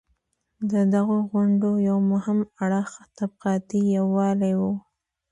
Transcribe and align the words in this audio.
د 0.71 0.73
دغو 0.93 1.17
غونډو 1.31 1.69
یو 1.89 1.97
مهم 2.11 2.39
اړخ 2.63 2.89
طبقاتي 3.17 3.81
یووالی 3.95 4.53
و. 4.61 4.61